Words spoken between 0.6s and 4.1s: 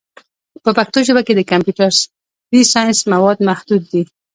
په پښتو ژبه د کمپیوټري ساینس مواد محدود دي.